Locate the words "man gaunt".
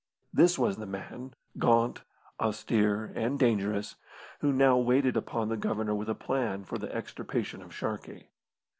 0.87-2.01